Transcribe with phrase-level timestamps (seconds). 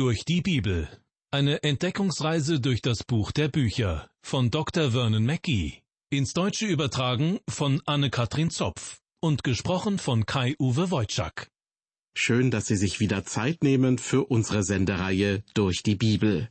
[0.00, 0.88] Durch die Bibel.
[1.30, 4.92] Eine Entdeckungsreise durch das Buch der Bücher von Dr.
[4.92, 5.82] Vernon Mackey.
[6.08, 11.50] Ins Deutsche übertragen von Anne-Katrin Zopf und gesprochen von Kai-Uwe Wojczak.
[12.16, 16.48] Schön, dass Sie sich wieder Zeit nehmen für unsere Sendereihe durch die Bibel.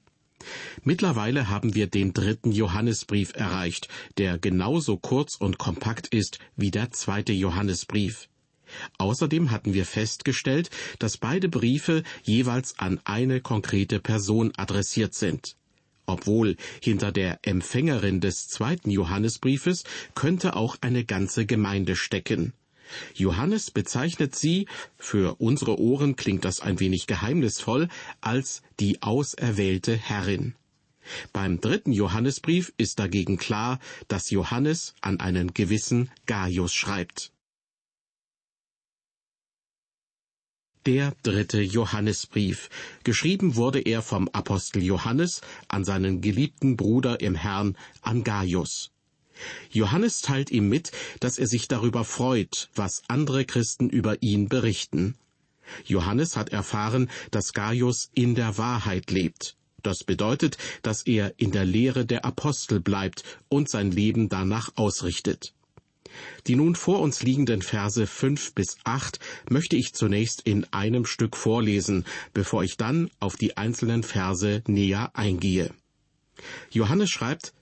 [0.83, 3.87] Mittlerweile haben wir den dritten Johannesbrief erreicht,
[4.19, 8.29] der genauso kurz und kompakt ist wie der zweite Johannesbrief.
[8.97, 15.55] Außerdem hatten wir festgestellt, dass beide Briefe jeweils an eine konkrete Person adressiert sind.
[16.05, 19.83] Obwohl hinter der Empfängerin des zweiten Johannesbriefes
[20.15, 22.53] könnte auch eine ganze Gemeinde stecken.
[23.13, 24.67] Johannes bezeichnet sie,
[24.97, 27.87] für unsere Ohren klingt das ein wenig geheimnisvoll,
[28.21, 30.55] als die auserwählte Herrin.
[31.33, 37.31] Beim dritten Johannesbrief ist dagegen klar, dass Johannes an einen gewissen Gaius schreibt.
[40.85, 42.69] Der dritte Johannesbrief.
[43.03, 48.91] Geschrieben wurde er vom Apostel Johannes an seinen geliebten Bruder im Herrn, an Gaius.
[49.71, 55.15] Johannes teilt ihm mit, dass er sich darüber freut, was andere Christen über ihn berichten.
[55.85, 59.57] Johannes hat erfahren, dass Gaius in der Wahrheit lebt.
[59.83, 65.53] Das bedeutet, dass er in der Lehre der Apostel bleibt und sein Leben danach ausrichtet.
[66.47, 71.35] Die nun vor uns liegenden Verse fünf bis acht möchte ich zunächst in einem Stück
[71.35, 75.71] vorlesen, bevor ich dann auf die einzelnen Verse näher eingehe.
[76.71, 77.53] Johannes schreibt,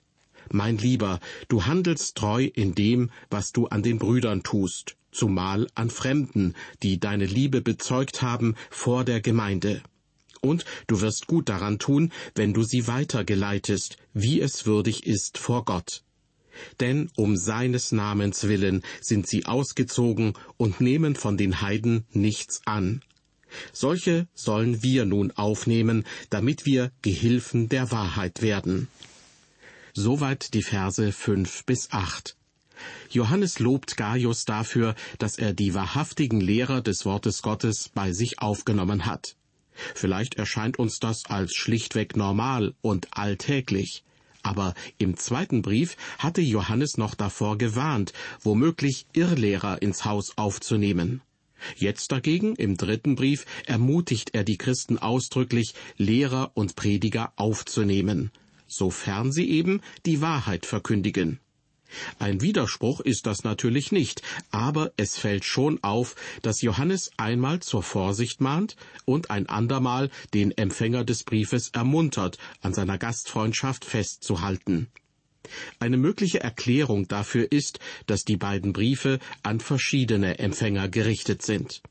[0.52, 5.89] Mein Lieber, du handelst treu in dem, was du an den Brüdern tust, zumal an
[5.89, 9.82] Fremden, die deine Liebe bezeugt haben vor der Gemeinde.
[10.42, 15.66] Und du wirst gut daran tun, wenn du sie weitergeleitest, wie es würdig ist vor
[15.66, 16.04] Gott
[16.80, 23.02] denn um seines Namens willen sind sie ausgezogen und nehmen von den Heiden nichts an.
[23.72, 28.88] Solche sollen wir nun aufnehmen, damit wir Gehilfen der Wahrheit werden.
[29.94, 32.36] Soweit die Verse fünf bis acht.
[33.09, 39.05] Johannes lobt Gaius dafür, dass er die wahrhaftigen Lehrer des Wortes Gottes bei sich aufgenommen
[39.05, 39.36] hat.
[39.95, 44.03] Vielleicht erscheint uns das als schlichtweg normal und alltäglich.
[44.47, 51.21] Aber im zweiten Brief hatte Johannes noch davor gewarnt, womöglich Irrlehrer ins Haus aufzunehmen.
[51.75, 58.31] Jetzt dagegen, im dritten Brief, ermutigt er die Christen ausdrücklich, Lehrer und Prediger aufzunehmen,
[58.67, 61.41] sofern sie eben die Wahrheit verkündigen.
[62.20, 64.21] Ein Widerspruch ist das natürlich nicht,
[64.52, 68.75] aber es fällt schon auf, dass Johannes einmal zur Vorsicht mahnt
[69.05, 74.87] und ein andermal den Empfänger des Briefes ermuntert, an seiner Gastfreundschaft festzuhalten.
[75.80, 81.81] Eine mögliche Erklärung dafür ist, dass die beiden Briefe an verschiedene Empfänger gerichtet sind.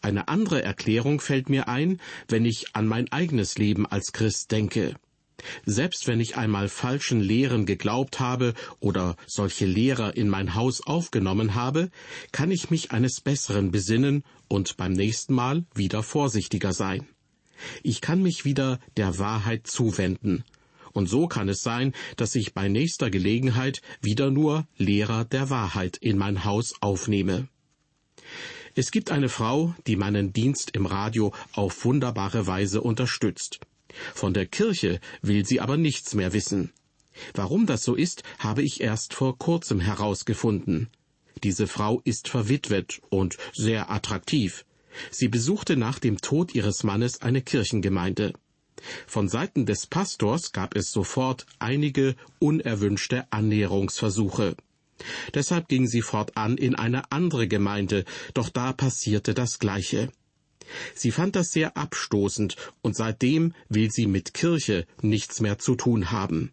[0.00, 4.94] Eine andere Erklärung fällt mir ein, wenn ich an mein eigenes Leben als Christ denke.
[5.64, 11.54] Selbst wenn ich einmal falschen Lehren geglaubt habe oder solche Lehrer in mein Haus aufgenommen
[11.54, 11.90] habe,
[12.32, 17.06] kann ich mich eines Besseren besinnen und beim nächsten Mal wieder vorsichtiger sein.
[17.82, 20.44] Ich kann mich wieder der Wahrheit zuwenden.
[20.92, 25.98] Und so kann es sein, dass ich bei nächster Gelegenheit wieder nur Lehrer der Wahrheit
[25.98, 27.48] in mein Haus aufnehme.
[28.74, 33.60] Es gibt eine Frau, die meinen Dienst im Radio auf wunderbare Weise unterstützt.
[34.14, 36.72] Von der Kirche will sie aber nichts mehr wissen.
[37.34, 40.88] Warum das so ist, habe ich erst vor kurzem herausgefunden.
[41.42, 44.64] Diese Frau ist verwitwet und sehr attraktiv.
[45.10, 48.32] Sie besuchte nach dem Tod ihres Mannes eine Kirchengemeinde.
[49.06, 54.56] Von Seiten des Pastors gab es sofort einige unerwünschte Annäherungsversuche.
[55.34, 60.10] Deshalb ging sie fortan in eine andere Gemeinde, doch da passierte das Gleiche.
[60.94, 66.10] Sie fand das sehr abstoßend, und seitdem will sie mit Kirche nichts mehr zu tun
[66.10, 66.52] haben.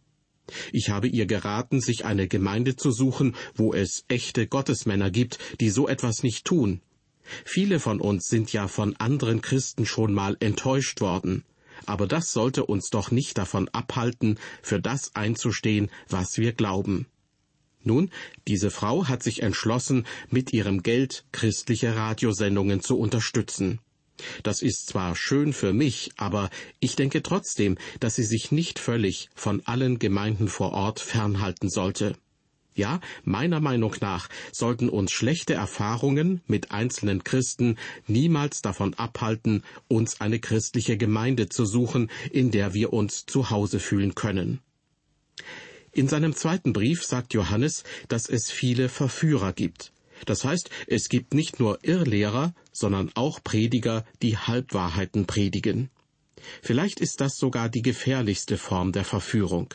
[0.71, 5.69] Ich habe ihr geraten, sich eine Gemeinde zu suchen, wo es echte Gottesmänner gibt, die
[5.69, 6.81] so etwas nicht tun.
[7.45, 11.45] Viele von uns sind ja von anderen Christen schon mal enttäuscht worden.
[11.85, 17.07] Aber das sollte uns doch nicht davon abhalten, für das einzustehen, was wir glauben.
[17.83, 18.11] Nun,
[18.47, 23.79] diese Frau hat sich entschlossen, mit ihrem Geld christliche Radiosendungen zu unterstützen.
[24.43, 26.49] Das ist zwar schön für mich, aber
[26.79, 32.15] ich denke trotzdem, dass sie sich nicht völlig von allen Gemeinden vor Ort fernhalten sollte.
[32.75, 37.77] Ja, meiner Meinung nach sollten uns schlechte Erfahrungen mit einzelnen Christen
[38.07, 43.79] niemals davon abhalten, uns eine christliche Gemeinde zu suchen, in der wir uns zu Hause
[43.79, 44.59] fühlen können.
[45.91, 49.92] In seinem zweiten Brief sagt Johannes, dass es viele Verführer gibt.
[50.25, 55.89] Das heißt, es gibt nicht nur Irrlehrer, sondern auch Prediger, die Halbwahrheiten predigen.
[56.61, 59.73] Vielleicht ist das sogar die gefährlichste Form der Verführung.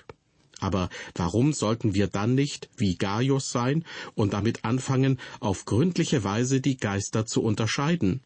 [0.61, 3.85] Aber warum sollten wir dann nicht wie Gaius sein
[4.15, 8.21] und damit anfangen, auf gründliche Weise die Geister zu unterscheiden?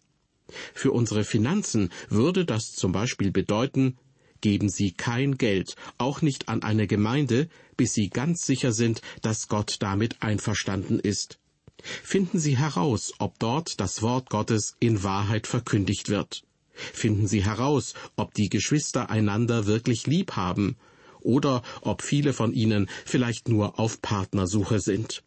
[0.75, 3.99] Für unsere Finanzen würde das zum Beispiel bedeuten,
[4.41, 9.49] geben Sie kein Geld, auch nicht an eine Gemeinde, bis Sie ganz sicher sind, dass
[9.49, 11.39] Gott damit einverstanden ist.
[11.83, 16.45] Finden Sie heraus, ob dort das Wort Gottes in Wahrheit verkündigt wird.
[16.73, 20.77] Finden Sie heraus, ob die Geschwister einander wirklich lieb haben
[21.21, 25.23] oder ob viele von ihnen vielleicht nur auf Partnersuche sind.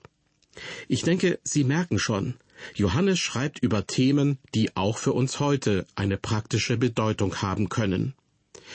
[0.87, 2.35] Ich denke, Sie merken schon,
[2.73, 8.13] Johannes schreibt über Themen, die auch für uns heute eine praktische Bedeutung haben können.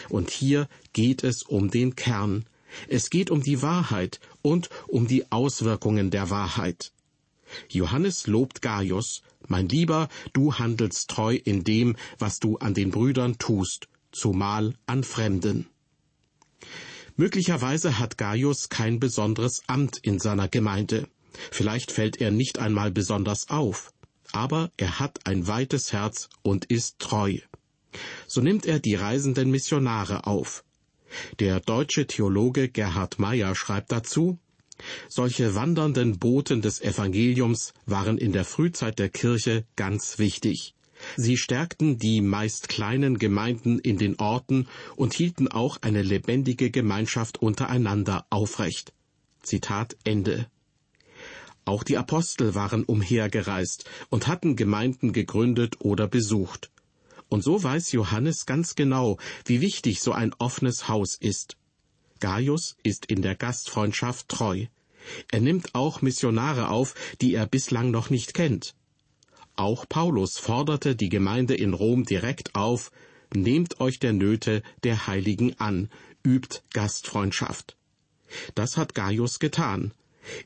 [0.09, 2.47] Und hier geht es um den Kern.
[2.89, 6.93] Es geht um die Wahrheit und um die Auswirkungen der Wahrheit.
[7.69, 13.39] Johannes lobt Gaius, mein Lieber, du handelst treu in dem, was du an den Brüdern
[13.39, 15.67] tust, zumal an Fremden.
[17.17, 21.09] Möglicherweise hat Gaius kein besonderes Amt in seiner Gemeinde.
[21.51, 23.93] Vielleicht fällt er nicht einmal besonders auf,
[24.33, 27.39] aber er hat ein weites Herz und ist treu.
[28.27, 30.65] So nimmt er die reisenden Missionare auf.
[31.41, 34.39] Der deutsche Theologe Gerhard Meyer schreibt dazu,
[35.09, 40.75] solche wandernden Boten des Evangeliums waren in der Frühzeit der Kirche ganz wichtig.
[41.17, 47.41] Sie stärkten die meist kleinen Gemeinden in den Orten und hielten auch eine lebendige Gemeinschaft
[47.41, 48.93] untereinander aufrecht.
[49.43, 50.47] Zitat Ende.
[51.65, 56.71] Auch die Apostel waren umhergereist und hatten Gemeinden gegründet oder besucht.
[57.29, 61.57] Und so weiß Johannes ganz genau, wie wichtig so ein offenes Haus ist.
[62.21, 64.67] Gaius ist in der Gastfreundschaft treu.
[65.31, 68.75] Er nimmt auch Missionare auf, die er bislang noch nicht kennt.
[69.57, 72.93] Auch Paulus forderte die Gemeinde in Rom direkt auf,
[73.35, 75.91] nehmt euch der Nöte der Heiligen an,
[76.25, 77.77] übt Gastfreundschaft.
[78.55, 79.93] Das hat Gaius getan.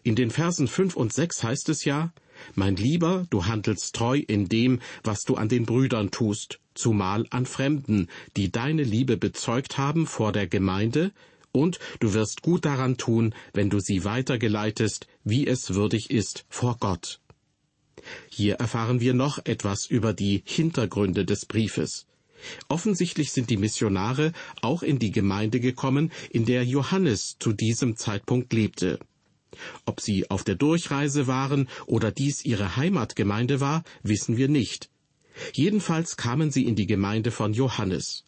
[0.03, 2.13] In den Versen fünf und sechs heißt es ja,
[2.55, 7.47] Mein Lieber, du handelst treu in dem, was du an den Brüdern tust, zumal an
[7.47, 11.13] Fremden, die deine Liebe bezeugt haben vor der Gemeinde,
[11.55, 16.77] und du wirst gut daran tun, wenn du sie weitergeleitest, wie es würdig ist vor
[16.81, 17.21] Gott.
[18.29, 22.07] Hier erfahren wir noch etwas über die Hintergründe des Briefes.
[22.69, 28.53] Offensichtlich sind die Missionare auch in die Gemeinde gekommen, in der Johannes zu diesem Zeitpunkt
[28.53, 28.99] lebte.
[29.87, 34.91] Ob sie auf der Durchreise waren oder dies ihre Heimatgemeinde war, wissen wir nicht.
[35.53, 38.25] Jedenfalls kamen sie in die Gemeinde von Johannes.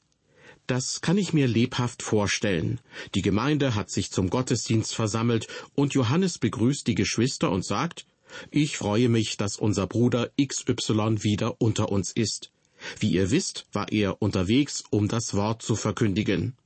[0.66, 2.80] Das kann ich mir lebhaft vorstellen.
[3.14, 8.06] Die Gemeinde hat sich zum Gottesdienst versammelt und Johannes begrüßt die Geschwister und sagt,
[8.50, 12.50] ich freue mich, dass unser Bruder XY wieder unter uns ist.
[12.98, 16.56] Wie ihr wisst, war er unterwegs, um das Wort zu verkündigen.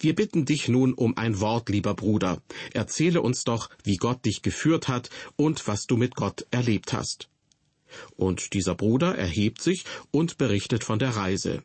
[0.00, 2.42] Wir bitten dich nun um ein Wort, lieber Bruder.
[2.72, 7.28] Erzähle uns doch, wie Gott dich geführt hat und was du mit Gott erlebt hast.
[8.16, 11.62] Und dieser Bruder erhebt sich und berichtet von der Reise.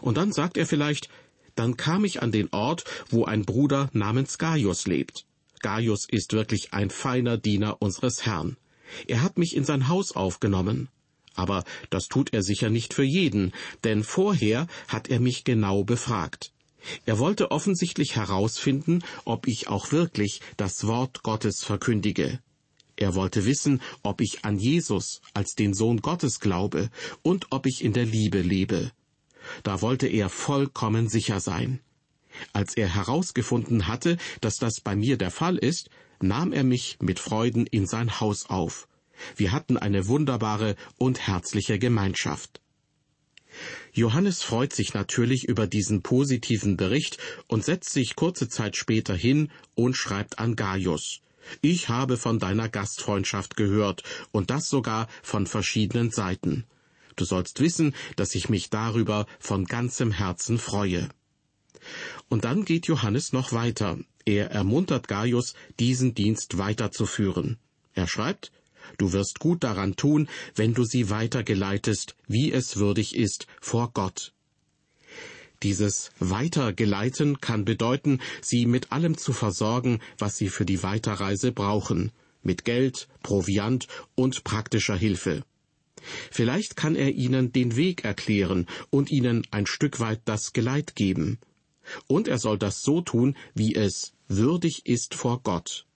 [0.00, 1.08] Und dann sagt er vielleicht,
[1.54, 5.24] dann kam ich an den Ort, wo ein Bruder namens Gaius lebt.
[5.60, 8.56] Gaius ist wirklich ein feiner Diener unseres Herrn.
[9.06, 10.88] Er hat mich in sein Haus aufgenommen.
[11.34, 13.52] Aber das tut er sicher nicht für jeden,
[13.84, 16.52] denn vorher hat er mich genau befragt.
[17.04, 22.38] Er wollte offensichtlich herausfinden, ob ich auch wirklich das Wort Gottes verkündige.
[22.96, 26.90] Er wollte wissen, ob ich an Jesus als den Sohn Gottes glaube
[27.22, 28.92] und ob ich in der Liebe lebe.
[29.62, 31.80] Da wollte er vollkommen sicher sein.
[32.52, 37.18] Als er herausgefunden hatte, dass das bei mir der Fall ist, nahm er mich mit
[37.18, 38.88] Freuden in sein Haus auf.
[39.36, 42.60] Wir hatten eine wunderbare und herzliche Gemeinschaft.
[43.92, 49.50] Johannes freut sich natürlich über diesen positiven Bericht und setzt sich kurze Zeit später hin
[49.74, 51.20] und schreibt an Gaius.
[51.62, 56.64] Ich habe von deiner Gastfreundschaft gehört, und das sogar von verschiedenen Seiten.
[57.16, 61.08] Du sollst wissen, dass ich mich darüber von ganzem Herzen freue.
[62.28, 63.98] Und dann geht Johannes noch weiter.
[64.24, 67.58] Er ermuntert Gaius, diesen Dienst weiterzuführen.
[67.94, 68.52] Er schreibt,
[68.98, 74.32] Du wirst gut daran tun, wenn du sie weitergeleitest, wie es würdig ist, vor Gott.
[75.62, 82.12] Dieses Weitergeleiten kann bedeuten, sie mit allem zu versorgen, was sie für die Weiterreise brauchen,
[82.42, 85.44] mit Geld, Proviant und praktischer Hilfe.
[86.30, 91.38] Vielleicht kann er ihnen den Weg erklären und ihnen ein Stück weit das Geleit geben.
[92.06, 95.86] Und er soll das so tun, wie es würdig ist vor Gott.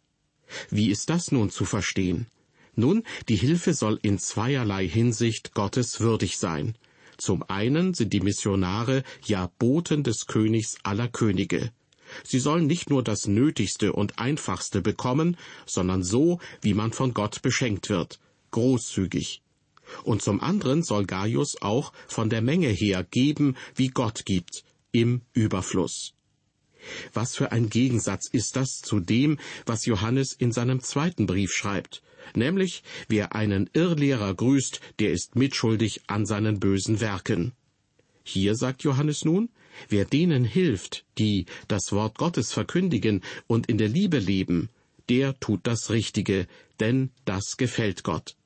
[0.70, 2.26] Wie ist das nun zu verstehen?
[2.74, 6.76] Nun, die Hilfe soll in zweierlei Hinsicht Gottes würdig sein.
[7.16, 11.72] Zum einen sind die Missionare ja Boten des Königs aller Könige.
[12.24, 15.36] Sie sollen nicht nur das Nötigste und Einfachste bekommen,
[15.66, 18.18] sondern so, wie man von Gott beschenkt wird,
[18.50, 19.42] großzügig.
[20.04, 25.22] Und zum anderen soll Gaius auch von der Menge her geben, wie Gott gibt, im
[25.32, 26.14] Überfluss.
[27.12, 32.02] Was für ein Gegensatz ist das zu dem, was Johannes in seinem zweiten Brief schreibt,
[32.34, 37.52] nämlich wer einen Irrlehrer grüßt, der ist mitschuldig an seinen bösen Werken.
[38.22, 39.50] Hier sagt Johannes nun,
[39.88, 44.68] wer denen hilft, die das Wort Gottes verkündigen und in der Liebe leben,
[45.08, 46.46] der tut das Richtige,
[46.78, 48.36] denn das gefällt Gott.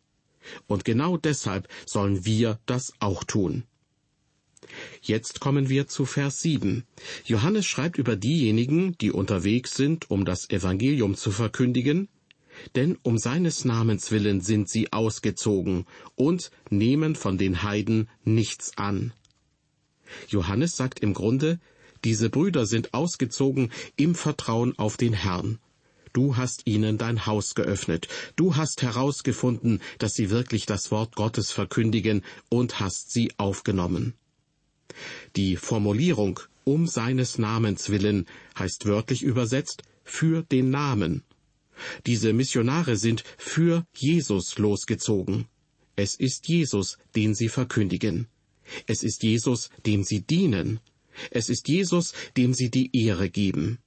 [0.66, 3.64] Und genau deshalb sollen wir das auch tun.
[5.02, 6.84] Jetzt kommen wir zu Vers 7.
[7.24, 12.08] Johannes schreibt über diejenigen, die unterwegs sind, um das Evangelium zu verkündigen,
[12.74, 19.12] denn um seines Namens willen sind sie ausgezogen und nehmen von den Heiden nichts an.
[20.28, 21.60] Johannes sagt im Grunde,
[22.04, 25.58] diese Brüder sind ausgezogen im Vertrauen auf den Herrn.
[26.14, 28.06] Du hast ihnen dein Haus geöffnet.
[28.36, 34.14] Du hast herausgefunden, dass sie wirklich das Wort Gottes verkündigen und hast sie aufgenommen.
[35.34, 41.24] Die Formulierung um seines Namens willen heißt wörtlich übersetzt für den Namen.
[42.06, 45.46] Diese Missionare sind für Jesus losgezogen.
[45.96, 48.28] Es ist Jesus, den sie verkündigen.
[48.86, 50.78] Es ist Jesus, dem sie dienen.
[51.32, 53.78] Es ist Jesus, dem sie die Ehre geben.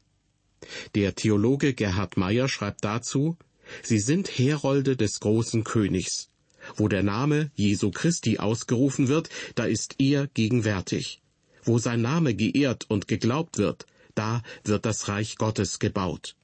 [0.95, 3.37] Der Theologe Gerhard Meyer schreibt dazu,
[3.83, 6.29] Sie sind Herolde des großen Königs.
[6.75, 11.21] Wo der Name Jesu Christi ausgerufen wird, da ist er gegenwärtig.
[11.63, 16.35] Wo sein Name geehrt und geglaubt wird, da wird das Reich Gottes gebaut.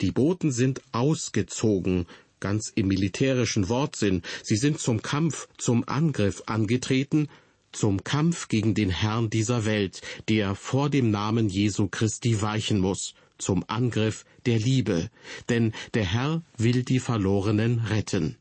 [0.00, 2.06] Die Boten sind ausgezogen,
[2.40, 4.22] ganz im militärischen Wortsinn.
[4.42, 7.28] Sie sind zum Kampf, zum Angriff angetreten,
[7.72, 13.14] zum Kampf gegen den Herrn dieser Welt, der vor dem Namen Jesu Christi weichen muss,
[13.38, 15.10] zum Angriff der Liebe,
[15.48, 18.36] denn der Herr will die Verlorenen retten.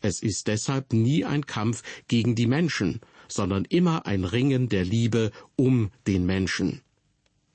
[0.00, 5.32] Es ist deshalb nie ein Kampf gegen die Menschen, sondern immer ein Ringen der Liebe
[5.56, 6.82] um den Menschen.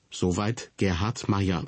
[0.09, 1.65] Soweit Gerhard Meyer.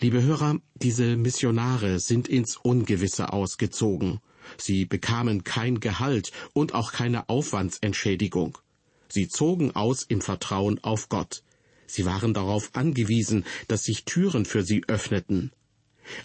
[0.00, 4.20] Liebe Hörer, diese Missionare sind ins Ungewisse ausgezogen.
[4.58, 8.58] Sie bekamen kein Gehalt und auch keine Aufwandsentschädigung.
[9.08, 11.42] Sie zogen aus im Vertrauen auf Gott.
[11.86, 15.52] Sie waren darauf angewiesen, dass sich Türen für sie öffneten.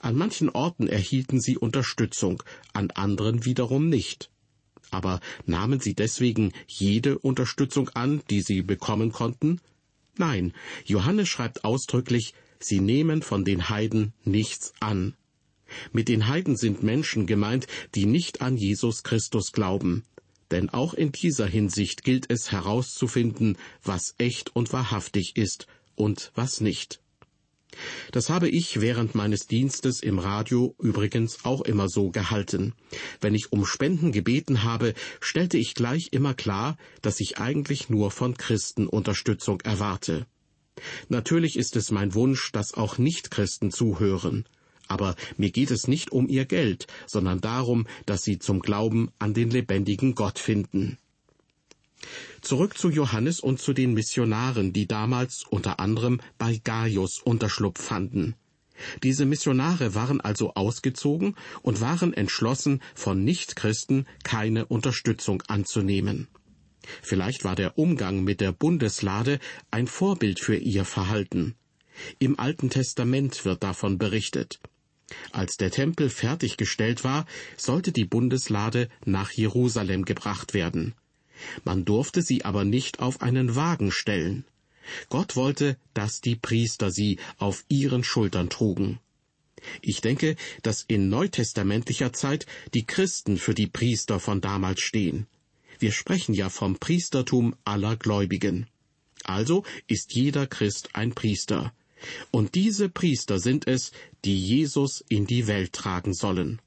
[0.02, 4.30] An manchen Orten erhielten sie Unterstützung, an anderen wiederum nicht.
[4.92, 9.62] Aber nahmen sie deswegen jede Unterstützung an, die sie bekommen konnten?
[10.18, 10.54] Nein,
[10.86, 15.16] Johannes schreibt ausdrücklich, sie nehmen von den Heiden nichts an.
[15.92, 20.04] Mit den Heiden sind Menschen gemeint, die nicht an Jesus Christus glauben.
[20.52, 26.62] Denn auch in dieser Hinsicht gilt es herauszufinden, was echt und wahrhaftig ist und was
[26.62, 27.02] nicht.
[28.12, 32.74] Das habe ich während meines Dienstes im Radio übrigens auch immer so gehalten.
[33.22, 38.10] Wenn ich um Spenden gebeten habe, stellte ich gleich immer klar, dass ich eigentlich nur
[38.10, 40.26] von Christen Unterstützung erwarte.
[41.10, 44.46] Natürlich ist es mein Wunsch, dass auch Nichtchristen zuhören.
[44.90, 49.34] Aber mir geht es nicht um ihr Geld, sondern darum, dass sie zum Glauben an
[49.34, 50.98] den lebendigen Gott finden.
[52.42, 58.36] Zurück zu Johannes und zu den Missionaren, die damals unter anderem bei Gaius Unterschlupf fanden.
[59.04, 66.28] Diese Missionare waren also ausgezogen und waren entschlossen, von Nichtchristen keine Unterstützung anzunehmen.
[67.02, 71.56] Vielleicht war der Umgang mit der Bundeslade ein Vorbild für ihr Verhalten.
[72.20, 74.62] Im Alten Testament wird davon berichtet.
[75.32, 77.26] Als der Tempel fertiggestellt war,
[77.58, 80.94] sollte die Bundeslade nach Jerusalem gebracht werden.
[81.64, 84.46] Man durfte sie aber nicht auf einen Wagen stellen.
[85.10, 89.00] Gott wollte, dass die Priester sie auf ihren Schultern trugen.
[89.82, 95.28] Ich denke, dass in neutestamentlicher Zeit die Christen für die Priester von damals stehen.
[95.80, 98.68] Wir sprechen ja vom Priestertum aller Gläubigen.
[99.24, 101.74] Also ist jeder Christ ein Priester.
[102.32, 103.92] Und diese Priester sind es,
[104.26, 106.62] die Jesus in die Welt tragen sollen.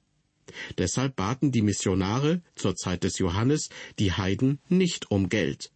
[0.79, 5.71] Deshalb baten die Missionare zur Zeit des Johannes die Heiden nicht um Geld.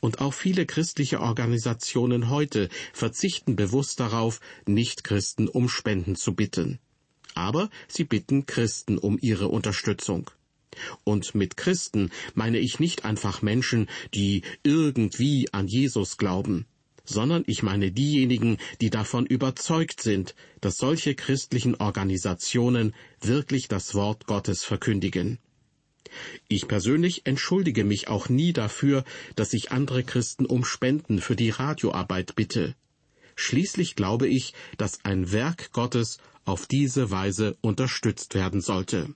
[0.00, 6.78] Und auch viele christliche Organisationen heute verzichten bewusst darauf, Nichtchristen um Spenden zu bitten.
[7.34, 10.30] Aber sie bitten Christen um ihre Unterstützung.
[11.04, 16.66] Und mit Christen meine ich nicht einfach Menschen, die irgendwie an Jesus glauben
[17.10, 24.26] sondern ich meine diejenigen, die davon überzeugt sind, dass solche christlichen Organisationen wirklich das Wort
[24.26, 25.38] Gottes verkündigen.
[26.48, 29.04] Ich persönlich entschuldige mich auch nie dafür,
[29.36, 32.74] dass ich andere Christen um Spenden für die Radioarbeit bitte.
[33.36, 39.14] Schließlich glaube ich, dass ein Werk Gottes auf diese Weise unterstützt werden sollte.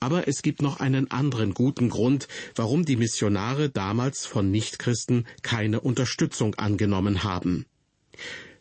[0.00, 5.80] Aber es gibt noch einen anderen guten Grund, warum die Missionare damals von Nichtchristen keine
[5.80, 7.66] Unterstützung angenommen haben.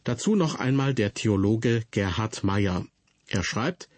[0.04, 2.86] Dazu noch einmal der Theologe Gerhard Meyer.
[3.28, 3.90] Er schreibt,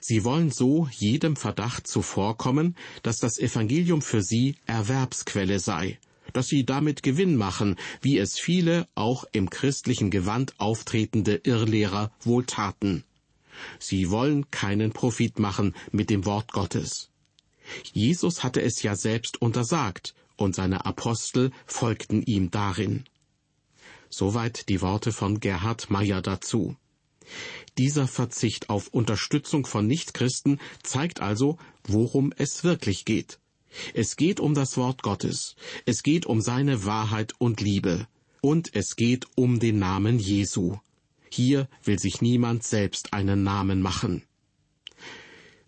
[0.00, 5.98] Sie wollen so jedem Verdacht zuvorkommen, dass das Evangelium für sie Erwerbsquelle sei,
[6.32, 12.44] dass sie damit Gewinn machen, wie es viele auch im christlichen Gewand auftretende Irrlehrer wohl
[12.44, 13.04] taten.
[13.78, 17.10] Sie wollen keinen Profit machen mit dem Wort Gottes.
[17.92, 23.04] Jesus hatte es ja selbst untersagt, und seine Apostel folgten ihm darin.
[24.10, 26.76] Soweit die Worte von Gerhard Meyer dazu.
[27.78, 33.38] Dieser Verzicht auf Unterstützung von Nichtchristen zeigt also, worum es wirklich geht.
[33.94, 35.56] Es geht um das Wort Gottes,
[35.86, 38.06] es geht um seine Wahrheit und Liebe,
[38.42, 40.76] und es geht um den Namen Jesu.
[41.34, 44.22] Hier will sich niemand selbst einen Namen machen.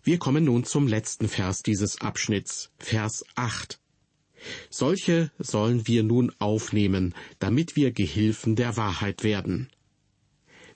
[0.03, 3.79] Wir kommen nun zum letzten Vers dieses Abschnitts, Vers 8.
[4.69, 9.71] Solche sollen wir nun aufnehmen, damit wir Gehilfen der Wahrheit werden.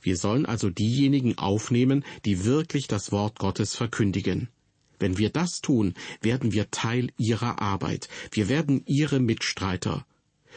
[0.01, 4.49] Wir sollen also diejenigen aufnehmen, die wirklich das Wort Gottes verkündigen.
[4.97, 10.07] Wenn wir das tun, werden wir Teil ihrer Arbeit, wir werden ihre Mitstreiter.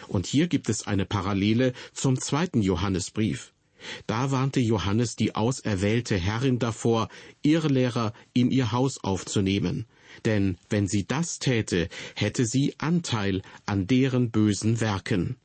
[0.09, 3.53] Und hier gibt es eine Parallele zum zweiten Johannesbrief.
[4.07, 7.09] Da warnte Johannes die auserwählte Herrin davor,
[7.43, 9.87] Irrlehrer in ihr Haus aufzunehmen.
[10.25, 15.37] Denn wenn sie das täte, hätte sie Anteil an deren bösen Werken.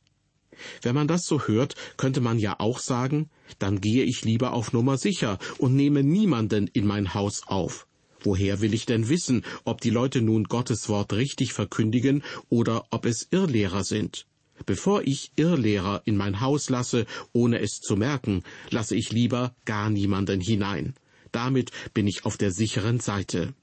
[0.82, 4.72] Wenn man das so hört, könnte man ja auch sagen, dann gehe ich lieber auf
[4.72, 7.86] Nummer sicher und nehme niemanden in mein Haus auf.
[8.20, 13.06] Woher will ich denn wissen, ob die Leute nun Gottes Wort richtig verkündigen oder ob
[13.06, 14.26] es Irrlehrer sind?
[14.66, 19.90] Bevor ich Irrlehrer in mein Haus lasse, ohne es zu merken, lasse ich lieber gar
[19.90, 20.94] niemanden hinein.
[21.32, 23.54] Damit bin ich auf der sicheren Seite.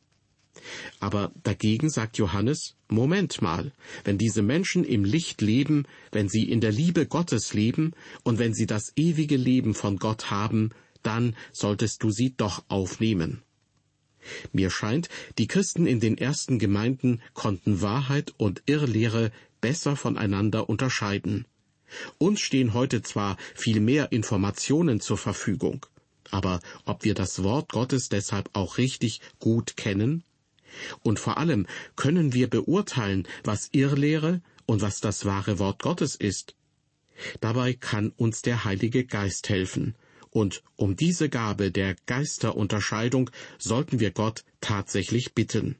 [1.00, 3.72] Aber dagegen sagt Johannes, Moment mal,
[4.04, 7.94] wenn diese Menschen im Licht leben, wenn sie in der Liebe Gottes leben
[8.24, 10.72] und wenn sie das ewige Leben von Gott haben,
[11.04, 13.42] dann solltest du sie doch aufnehmen.
[14.54, 19.32] Mir scheint, die Christen in den ersten Gemeinden konnten Wahrheit und Irrlehre
[19.66, 21.48] besser voneinander unterscheiden.
[22.20, 25.88] Uns stehen heute zwar viel mehr Informationen zur Verfügung,
[26.30, 30.24] aber ob wir das Wort Gottes deshalb auch richtig gut kennen?
[31.02, 36.54] Und vor allem können wir beurteilen, was Irrlehre und was das wahre Wort Gottes ist.
[37.42, 39.96] Dabei kann uns der Heilige Geist helfen,
[40.30, 45.76] und um diese Gabe der Geisterunterscheidung sollten wir Gott tatsächlich bitten.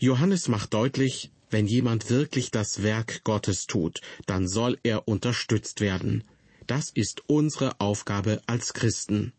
[0.00, 6.24] Johannes macht deutlich, wenn jemand wirklich das Werk Gottes tut, dann soll er unterstützt werden.
[6.66, 9.32] Das ist unsere Aufgabe als Christen.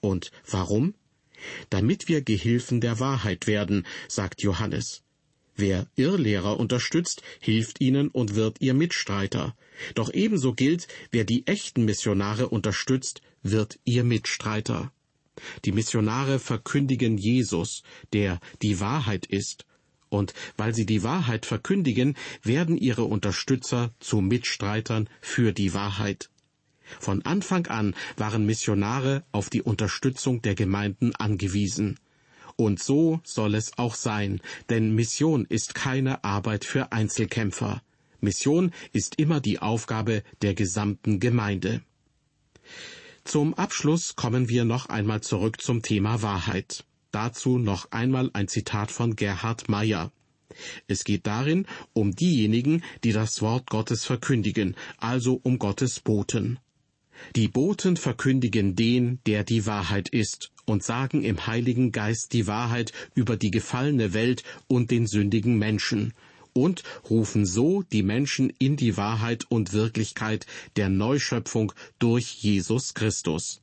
[0.00, 0.94] Und warum?
[1.70, 5.02] damit wir Gehilfen der Wahrheit werden, sagt Johannes.
[5.54, 9.56] Wer Irrlehrer unterstützt, hilft ihnen und wird ihr Mitstreiter.
[9.94, 14.92] Doch ebenso gilt, wer die echten Missionare unterstützt, wird ihr Mitstreiter.
[15.64, 17.82] Die Missionare verkündigen Jesus,
[18.12, 19.66] der die Wahrheit ist,
[20.16, 26.30] und weil sie die Wahrheit verkündigen, werden ihre Unterstützer zu Mitstreitern für die Wahrheit.
[27.00, 31.98] Von Anfang an waren Missionare auf die Unterstützung der Gemeinden angewiesen.
[32.56, 37.82] Und so soll es auch sein, denn Mission ist keine Arbeit für Einzelkämpfer.
[38.20, 41.82] Mission ist immer die Aufgabe der gesamten Gemeinde.
[43.24, 46.84] Zum Abschluss kommen wir noch einmal zurück zum Thema Wahrheit.
[47.16, 50.12] Dazu noch einmal ein Zitat von Gerhard Meyer.
[50.86, 56.58] Es geht darin um diejenigen, die das Wort Gottes verkündigen, also um Gottes Boten.
[57.34, 62.92] Die Boten verkündigen den, der die Wahrheit ist, und sagen im Heiligen Geist die Wahrheit
[63.14, 66.12] über die gefallene Welt und den sündigen Menschen,
[66.52, 70.44] und rufen so die Menschen in die Wahrheit und Wirklichkeit
[70.76, 73.62] der Neuschöpfung durch Jesus Christus.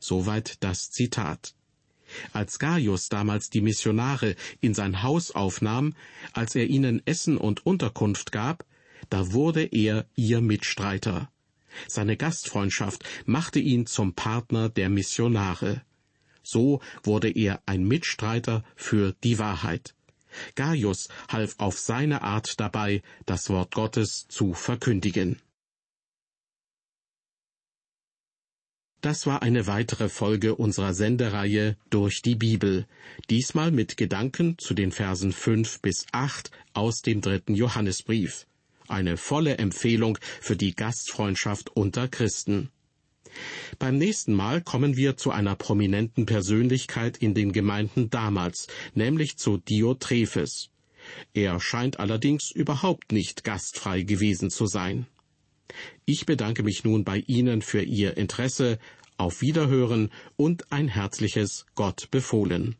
[0.00, 1.54] Soweit das Zitat.
[2.32, 5.94] Als Gaius damals die Missionare in sein Haus aufnahm,
[6.32, 8.64] als er ihnen Essen und Unterkunft gab,
[9.10, 11.30] da wurde er ihr Mitstreiter.
[11.88, 15.82] Seine Gastfreundschaft machte ihn zum Partner der Missionare.
[16.42, 19.94] So wurde er ein Mitstreiter für die Wahrheit.
[20.54, 25.40] Gaius half auf seine Art dabei, das Wort Gottes zu verkündigen.
[29.04, 32.86] Das war eine weitere Folge unserer Sendereihe Durch die Bibel.
[33.28, 38.46] Diesmal mit Gedanken zu den Versen fünf bis acht aus dem dritten Johannesbrief.
[38.88, 42.70] Eine volle Empfehlung für die Gastfreundschaft unter Christen.
[43.78, 49.58] Beim nächsten Mal kommen wir zu einer prominenten Persönlichkeit in den Gemeinden damals, nämlich zu
[49.58, 50.70] Diotrephes.
[51.34, 55.06] Er scheint allerdings überhaupt nicht gastfrei gewesen zu sein.
[56.04, 58.78] Ich bedanke mich nun bei Ihnen für Ihr Interesse,
[59.16, 62.76] auf Wiederhören und ein herzliches Gott befohlen.